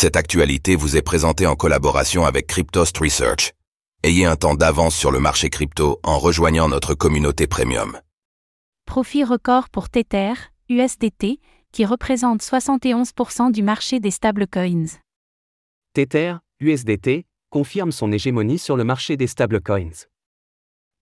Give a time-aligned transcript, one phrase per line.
[0.00, 3.52] Cette actualité vous est présentée en collaboration avec Cryptost Research.
[4.02, 8.00] Ayez un temps d'avance sur le marché crypto en rejoignant notre communauté premium.
[8.86, 10.32] Profit record pour Tether,
[10.70, 11.38] USDT,
[11.70, 14.86] qui représente 71% du marché des stablecoins.
[15.92, 20.06] Tether, USDT, confirme son hégémonie sur le marché des stablecoins.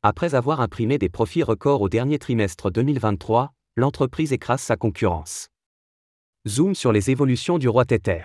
[0.03, 5.51] Après avoir imprimé des profits records au dernier trimestre 2023, l'entreprise écrase sa concurrence.
[6.49, 8.25] Zoom sur les évolutions du roi Tether.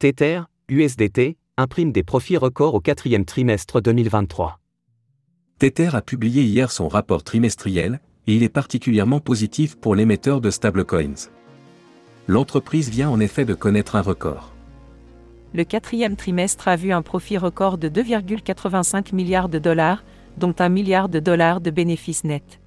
[0.00, 4.58] Tether, USDT, imprime des profits records au quatrième trimestre 2023.
[5.58, 10.48] Tether a publié hier son rapport trimestriel, et il est particulièrement positif pour l'émetteur de
[10.48, 11.28] stablecoins.
[12.28, 14.54] L'entreprise vient en effet de connaître un record.
[15.52, 20.02] Le quatrième trimestre a vu un profit record de 2,85 milliards de dollars,
[20.38, 22.58] dont un milliard de dollars de bénéfices nets.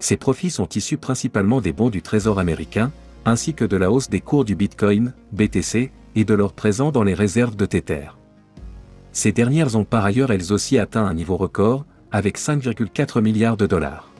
[0.00, 2.90] Ces profits sont issus principalement des bons du Trésor américain,
[3.24, 7.02] ainsi que de la hausse des cours du Bitcoin, BTC, et de leur présent dans
[7.02, 8.08] les réserves de Tether.
[9.12, 13.66] Ces dernières ont par ailleurs elles aussi atteint un niveau record, avec 5,4 milliards de
[13.66, 14.10] dollars.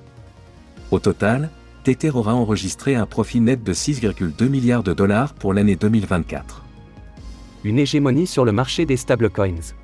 [0.91, 1.51] Au total,
[1.85, 6.65] Tether aura enregistré un profit net de 6,2 milliards de dollars pour l'année 2024.
[7.65, 9.75] Une hégémonie sur le marché des stablecoins.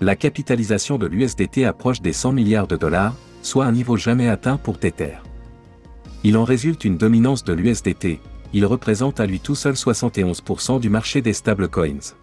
[0.00, 4.56] La capitalisation de l'USDT approche des 100 milliards de dollars, soit un niveau jamais atteint
[4.56, 5.16] pour Tether.
[6.24, 8.20] Il en résulte une dominance de l'USDT,
[8.52, 12.14] il représente à lui tout seul 71% du marché des stablecoins.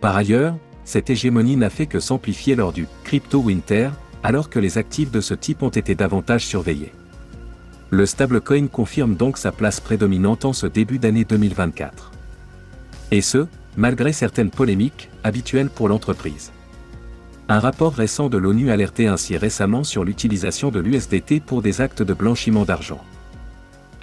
[0.00, 3.90] Par ailleurs, cette hégémonie n'a fait que s'amplifier lors du Crypto Winter,
[4.22, 6.92] alors que les actifs de ce type ont été davantage surveillés.
[7.90, 12.12] Le stablecoin confirme donc sa place prédominante en ce début d'année 2024.
[13.12, 16.52] Et ce, malgré certaines polémiques, habituelles pour l'entreprise.
[17.48, 22.02] Un rapport récent de l'ONU alertait ainsi récemment sur l'utilisation de l'USDT pour des actes
[22.02, 23.00] de blanchiment d'argent.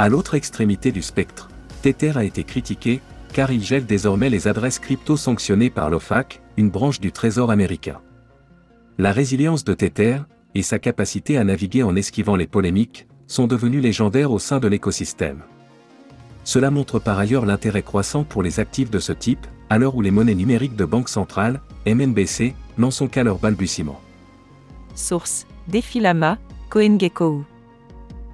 [0.03, 1.47] À l'autre extrémité du spectre,
[1.81, 2.99] Tether a été critiqué,
[3.31, 8.02] car il gèle désormais les adresses crypto sanctionnées par l'OFAC, une branche du Trésor américain.
[8.97, 10.17] La résilience de Tether,
[10.55, 14.67] et sa capacité à naviguer en esquivant les polémiques, sont devenus légendaires au sein de
[14.67, 15.43] l'écosystème.
[16.43, 20.02] Cela montre par ailleurs l'intérêt croissant pour les actifs de ce type, à l'heure où
[20.02, 24.02] les monnaies numériques de banque centrale, MNBC, n'en sont qu'à leur balbutiement.
[24.95, 26.39] Source Defilama,
[26.71, 27.45] CoinGecko.